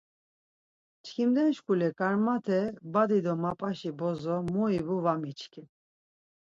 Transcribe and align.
Çkimden 1.03 1.49
şkule 1.55 1.89
Karmat̆e 1.97 2.59
badi 2.93 3.19
do 3.25 3.33
mapaşi 3.43 3.91
bozo 3.99 4.35
mu 4.51 4.63
ivu 4.77 4.97
var 5.05 5.17
miçkin. 5.23 5.65